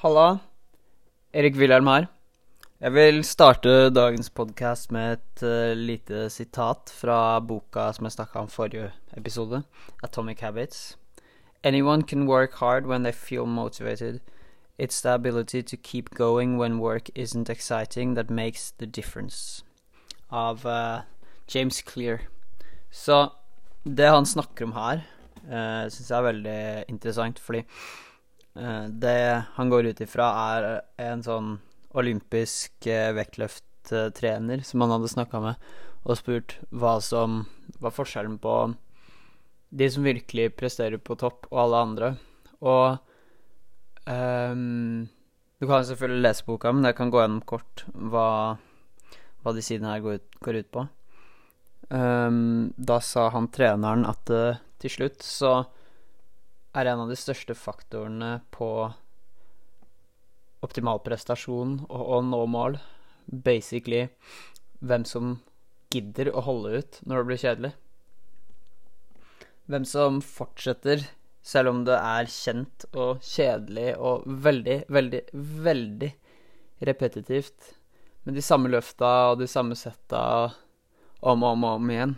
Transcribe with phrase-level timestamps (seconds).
[0.00, 0.40] Halla.
[1.32, 2.06] Erik Wilhelm her.
[2.80, 8.42] Jeg vil starte dagens podkast med et uh, lite sitat fra boka som jeg snakka
[8.42, 9.62] om forrige episode,
[10.04, 10.98] Atomic Habits.
[11.64, 14.20] Anyone can work hard when they feel motivated.
[14.78, 19.64] It's the ability to keep going when work isn't exciting that makes the difference.
[20.30, 21.00] Av uh,
[21.48, 22.18] James Clear.
[22.90, 23.30] Så
[23.84, 25.06] det han snakker om her,
[25.48, 27.64] uh, syns jeg er veldig interessant, fordi
[28.56, 30.66] det han går ut ifra, er
[31.02, 31.50] en sånn
[31.96, 35.68] olympisk uh, vektløfttrener som han hadde snakka med,
[36.06, 37.44] og spurt hva som
[37.82, 38.56] var forskjellen på
[39.76, 42.10] de som virkelig presterer på topp, og alle andre.
[42.62, 42.98] Og
[44.06, 45.08] um,
[45.58, 48.56] Du kan selvfølgelig lese boka, men jeg kan gå gjennom kort hva,
[49.42, 50.84] hva de sidene her går ut, går ut på.
[51.88, 55.62] Um, da sa han treneren at uh, til slutt så
[56.76, 58.68] er en av de største faktorene på
[60.66, 62.78] optimal prestasjon og å nå mål
[63.26, 64.06] basically
[64.84, 65.38] hvem som
[65.94, 67.72] gidder å holde ut når det blir kjedelig.
[69.66, 71.06] Hvem som fortsetter
[71.46, 75.22] selv om det er kjent og kjedelig og veldig, veldig,
[75.66, 76.12] veldig
[76.86, 77.72] repetitivt
[78.26, 80.22] med de samme løfta og de samme setta
[81.22, 82.16] om og om og om igjen.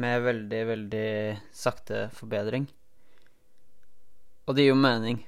[0.00, 1.08] Med veldig, veldig
[1.56, 2.68] sakte forbedring.
[4.50, 5.20] Og det gir jo mening.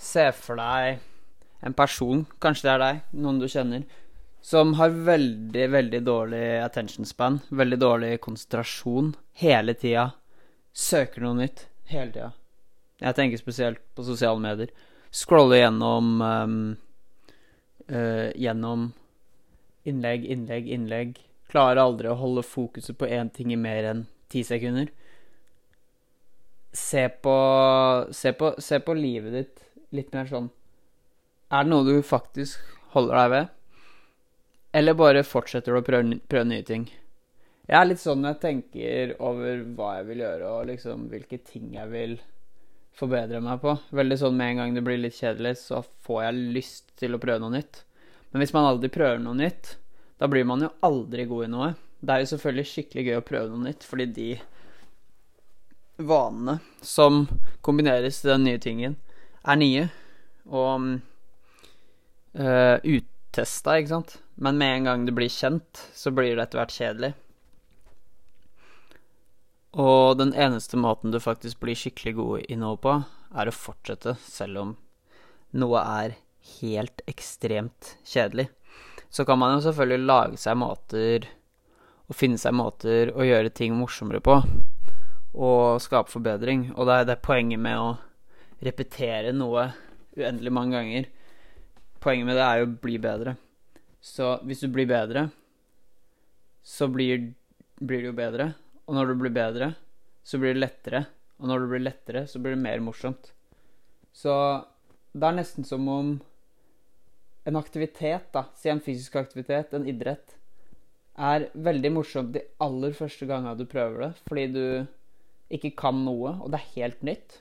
[0.00, 1.02] Se for deg
[1.60, 3.82] en person, kanskje det er deg, noen du kjenner,
[4.40, 10.06] som har veldig, veldig dårlig attention span, veldig dårlig konsentrasjon hele tida.
[10.72, 12.30] Søker noe nytt hele tida.
[13.04, 14.72] Jeg tenker spesielt på sosiale medier.
[15.12, 16.56] Scroller gjennom um,
[17.92, 18.88] uh, Gjennom
[19.84, 21.20] innlegg, innlegg, innlegg.
[21.52, 24.88] Klarer aldri å holde fokuset på én ting i mer enn ti sekunder.
[26.72, 27.36] Se på,
[28.14, 30.50] se på Se på livet ditt litt mer sånn
[31.50, 32.60] Er det noe du faktisk
[32.94, 33.48] holder deg ved?
[34.78, 36.84] Eller bare fortsetter du å prøve, prøve nye ting?
[37.66, 41.38] Jeg er litt sånn når jeg tenker over hva jeg vil gjøre, og liksom hvilke
[41.46, 42.14] ting jeg vil
[42.98, 43.76] forbedre meg på.
[43.94, 47.20] Veldig sånn med en gang det blir litt kjedelig, så får jeg lyst til å
[47.22, 47.82] prøve noe nytt.
[48.30, 49.74] Men hvis man aldri prøver noe nytt,
[50.22, 51.70] da blir man jo aldri god i noe.
[52.00, 54.28] Det er jo selvfølgelig skikkelig gøy å prøve noe nytt, fordi de
[56.06, 57.26] vanene som
[57.64, 58.96] kombineres til den nye tingen,
[59.44, 59.86] er nye
[60.50, 60.86] og
[62.36, 64.16] uh, uttesta, ikke sant.
[64.40, 67.12] Men med en gang det blir kjent, så blir det etter hvert kjedelig.
[69.78, 72.96] Og den eneste måten du faktisk blir skikkelig god i noe på,
[73.30, 74.72] er å fortsette, selv om
[75.54, 76.16] noe er
[76.60, 78.48] helt ekstremt kjedelig.
[79.10, 81.28] Så kan man jo selvfølgelig lage seg måter
[82.10, 84.40] og finne seg måter å gjøre ting morsommere på,
[85.34, 86.70] og skape forbedring.
[86.76, 87.90] Og det er det poenget med å
[88.64, 89.70] repetere noe
[90.18, 91.10] uendelig mange ganger.
[92.00, 93.36] Poenget med det er jo å bli bedre.
[94.00, 95.28] Så hvis du blir bedre,
[96.64, 97.30] så blir,
[97.80, 98.50] blir det jo bedre.
[98.88, 99.74] Og når du blir bedre,
[100.24, 101.04] så blir det lettere.
[101.40, 103.32] Og når det blir lettere, så blir det mer morsomt.
[104.12, 104.32] Så
[105.12, 106.12] det er nesten som om
[107.48, 110.36] en aktivitet, da, si en fysisk aktivitet, en idrett,
[111.20, 114.64] er veldig morsomt de aller første gangene du prøver det, fordi du
[115.50, 117.40] ikke kan noe, og det er helt nytt.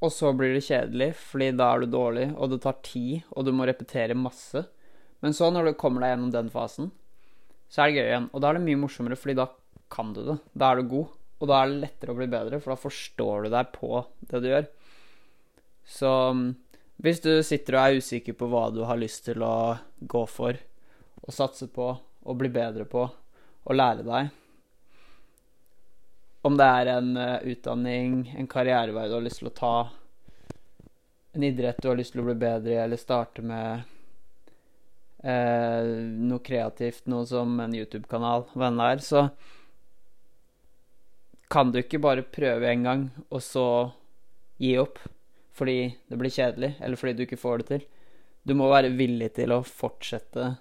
[0.00, 3.44] Og så blir det kjedelig, fordi da er du dårlig, og det tar tid, og
[3.44, 4.64] du må repetere masse.
[5.20, 6.88] Men så, når du kommer deg gjennom den fasen,
[7.68, 8.30] så er det gøy igjen.
[8.32, 9.50] Og da er det mye morsommere, fordi da
[9.92, 10.38] kan du det.
[10.56, 11.12] Da er du god.
[11.40, 14.02] Og da er det lettere å bli bedre, for da forstår du deg på
[14.32, 14.66] det du gjør.
[15.90, 16.10] Så
[17.00, 19.54] hvis du sitter og er usikker på hva du har lyst til å
[20.00, 20.56] gå for,
[21.20, 23.04] og satse på, og bli bedre på,
[23.60, 24.36] og lære deg
[26.42, 29.74] Om det er en uh, utdanning, en karrierevei du har lyst til å ta,
[31.36, 33.88] en idrett du har lyst til å bli bedre i, eller starte med?
[35.20, 35.84] Uh,
[36.16, 39.26] noe kreativt, noe som en YouTube-kanal, hva enn det er, så
[41.50, 43.66] kan du ikke bare prøve en gang, og så
[44.60, 45.00] gi opp
[45.60, 47.82] fordi det blir kjedelig, eller fordi du ikke får det til.
[48.48, 50.54] Du må være villig til å fortsette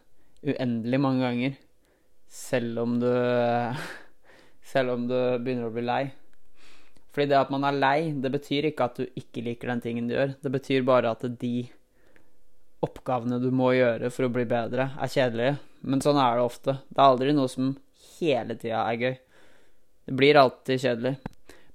[0.43, 1.55] uendelig mange ganger,
[2.27, 3.07] selv om du
[4.69, 6.03] Selv om du begynner å bli lei.
[7.09, 10.09] Fordi det at man er lei, det betyr ikke at du ikke liker den tingen
[10.09, 10.35] du gjør.
[10.43, 11.53] Det betyr bare at de
[12.85, 15.55] oppgavene du må gjøre for å bli bedre, er kjedelige.
[15.89, 16.77] Men sånn er det ofte.
[16.87, 17.73] Det er aldri noe som
[18.19, 19.17] hele tida er gøy.
[20.09, 21.15] Det blir alltid kjedelig.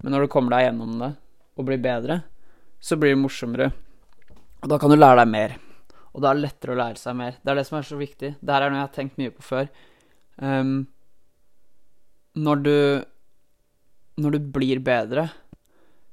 [0.03, 1.11] Men når du kommer deg gjennom det
[1.55, 2.21] og blir bedre,
[2.83, 3.71] så blir det morsommere.
[4.63, 5.59] Og da kan du lære deg mer.
[6.15, 7.39] Og da er det lettere å lære seg mer.
[7.43, 8.35] Det er det som er så viktig.
[8.39, 9.71] Det her er noe jeg har tenkt mye på før.
[10.39, 10.75] Um,
[12.35, 12.77] når du
[14.17, 15.33] Når du blir bedre,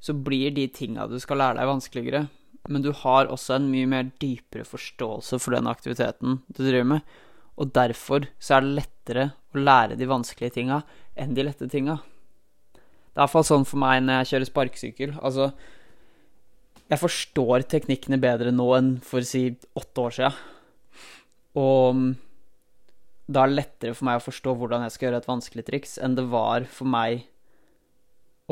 [0.02, 2.30] så blir de tinga du skal lære deg, vanskeligere.
[2.70, 7.02] men du har også en mye mer dypere forståelse for den aktiviteten du driver med.
[7.58, 10.82] Og derfor så er det lettere å lære de vanskelige tinga
[11.16, 12.00] enn de lette tinga.
[13.12, 15.16] Det er iallfall sånn for meg når jeg kjører sparkesykkel.
[15.22, 15.52] Altså,
[16.90, 20.32] jeg forstår teknikkene bedre nå enn for si åtte år sia.
[21.60, 22.16] Og
[23.32, 25.98] da er det lettere for meg å forstå hvordan jeg skal gjøre et vanskelig triks,
[26.04, 27.28] enn det var for meg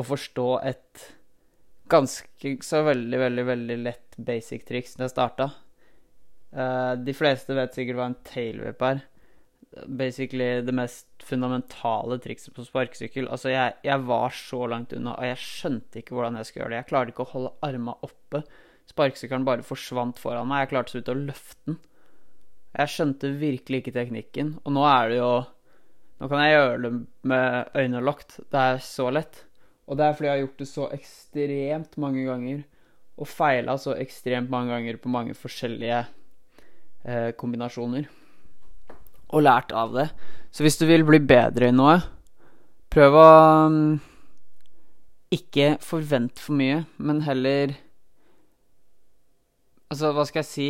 [0.00, 1.06] å forstå et
[1.90, 5.50] ganske så veldig, veldig, veldig lett basic triks da jeg starta.
[6.50, 9.02] Uh, de fleste vet sikkert hva en tailwhip er.
[9.86, 13.28] Basically det mest fundamentale trikset på sparkesykkel.
[13.30, 16.74] Altså, jeg, jeg, var så langt unna, og jeg skjønte ikke hvordan jeg skulle gjøre
[16.74, 16.80] det.
[16.80, 18.42] Jeg klarte ikke å holde arma oppe.
[18.90, 20.64] Sparkesykkelen bare forsvant foran meg.
[20.64, 21.78] Jeg klarte så vidt å løfte den.
[22.70, 25.32] Jeg skjønte virkelig ikke teknikken, og nå er det jo
[26.20, 26.88] Nå kan jeg gjøre det
[27.30, 28.34] med øynene lagt.
[28.52, 29.38] Det er så lett.
[29.88, 32.58] Og det er fordi jeg har gjort det så ekstremt mange ganger,
[33.16, 38.04] og feila så ekstremt mange ganger på mange forskjellige eh, kombinasjoner.
[39.32, 40.06] Og lært av det.
[40.52, 41.96] Så hvis du vil bli bedre i noe,
[42.92, 43.26] prøv å
[43.70, 43.80] um,
[45.32, 47.78] ikke forvente for mye, men heller
[49.90, 50.68] Altså, hva skal jeg si?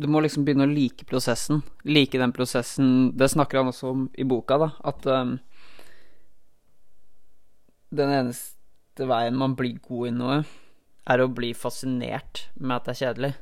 [0.00, 1.60] Du må liksom begynne å like prosessen.
[1.84, 4.70] Like den prosessen Det snakker han også om i boka, da.
[4.88, 5.34] At um,
[7.92, 10.38] den eneste veien man blir god i noe,
[11.10, 13.32] er å bli fascinert med at det er kjedelig.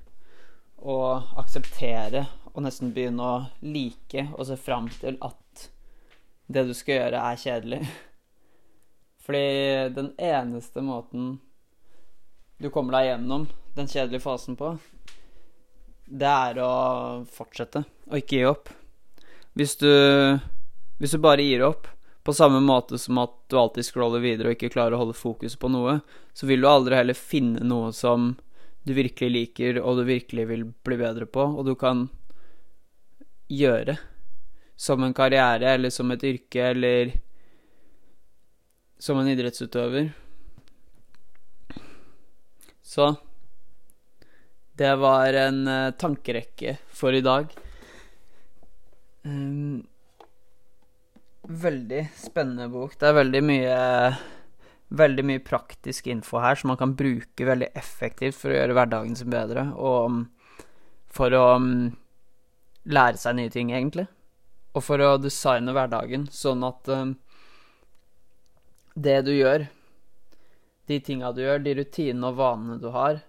[0.83, 5.69] Og akseptere og nesten begynne å like og se fram til at
[6.49, 7.83] det du skal gjøre, er kjedelig.
[9.29, 11.37] Fordi den eneste måten
[12.59, 13.47] du kommer deg gjennom
[13.77, 14.73] den kjedelige fasen på,
[16.09, 16.73] det er å
[17.29, 18.73] fortsette og ikke gi opp.
[19.59, 19.91] Hvis du,
[20.99, 21.89] hvis du bare gir opp,
[22.25, 25.57] på samme måte som at du alltid scroller videre og ikke klarer å holde fokus
[25.57, 25.99] på noe,
[26.37, 28.35] så vil du aldri heller finne noe som
[28.85, 32.07] du virkelig liker, og du virkelig vil bli bedre på, og du kan
[33.49, 33.99] gjøre
[34.79, 37.13] som en karriere, eller som et yrke, eller
[38.99, 40.13] som en idrettsutøver.
[42.85, 43.11] Så
[44.79, 47.51] det var en uh, tankerekke for i dag.
[49.27, 49.83] Um,
[51.49, 52.95] veldig spennende bok.
[52.99, 53.79] Det er veldig mye
[54.89, 59.19] Veldig mye praktisk info her som man kan bruke veldig effektivt for å gjøre hverdagen
[59.19, 60.23] sin bedre, og um,
[61.13, 61.91] for å um,
[62.89, 64.07] lære seg nye ting, egentlig.
[64.73, 67.13] Og for å designe hverdagen sånn at um,
[68.97, 69.67] det du gjør,
[70.89, 73.21] de tinga du gjør, de rutinene og vanene du har,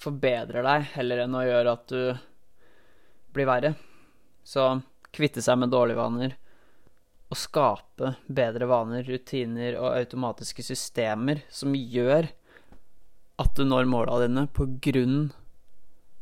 [0.00, 2.02] forbedrer deg heller enn å gjøre at du
[3.34, 3.74] blir verre.
[4.46, 4.80] Så
[5.14, 6.36] kvitte seg med dårlige vaner
[7.30, 12.30] og skape bedre vaner, rutiner og automatiske systemer som gjør
[13.40, 15.30] at du når måla dine på grunn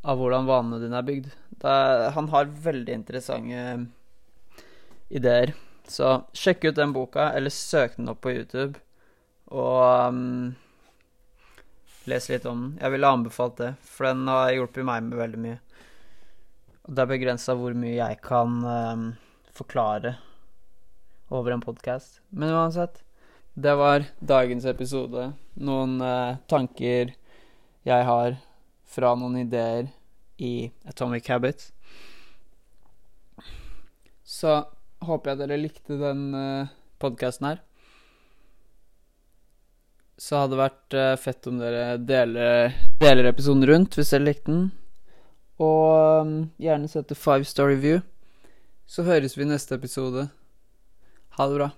[0.07, 1.31] av hvordan vanene dine er bygd.
[1.59, 3.63] Er, han har veldig interessante
[5.09, 5.55] ideer.
[5.89, 8.79] Så sjekk ut den boka, eller søk den opp på YouTube,
[9.49, 10.53] og um,
[12.09, 12.71] les litt om den.
[12.81, 15.59] Jeg ville anbefalt det, for den har hjulpet meg med veldig mye.
[16.87, 19.05] Og det er begrensa hvor mye jeg kan um,
[19.53, 20.15] forklare
[21.29, 22.19] over en podkast.
[22.29, 23.03] Men uansett,
[23.53, 25.29] det var dagens episode.
[25.61, 27.13] Noen uh, tanker
[27.85, 28.39] jeg har
[28.89, 29.91] fra noen ideer
[30.41, 31.69] i Atomic Habits.
[34.25, 34.61] Så
[35.05, 37.65] håper jeg dere likte den uh, podkasten her.
[40.19, 44.51] Så hadde det vært eh, fett om dere deler, deler episoden rundt hvis dere likte
[44.51, 44.65] den.
[45.59, 48.01] Og um, gjerne sette five star review.
[48.89, 50.27] Så høres vi i neste episode.
[51.37, 51.69] Ha det bra.